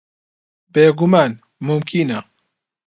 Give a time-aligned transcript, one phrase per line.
[0.73, 1.31] بێگومان،
[1.65, 2.19] مومکینە.